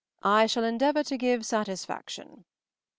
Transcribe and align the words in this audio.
I 0.23 0.47
shall 0.47 0.63
endeavour 0.63 1.03
to 1.03 1.15
give 1.15 1.45
satisfaction. 1.45 2.45